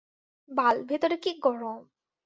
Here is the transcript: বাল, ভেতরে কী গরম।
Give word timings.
বাল, 0.49 0.75
ভেতরে 0.83 1.15
কী 1.17 1.31
গরম। 1.43 1.79